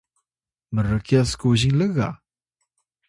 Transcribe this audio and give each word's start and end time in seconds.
mrkyas 0.73 1.31
kuzing 1.39 1.77
lga 1.79 2.09